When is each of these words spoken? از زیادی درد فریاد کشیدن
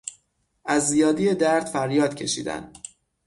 از 0.65 0.87
زیادی 0.87 1.33
درد 1.35 1.65
فریاد 1.65 2.15
کشیدن 2.15 2.73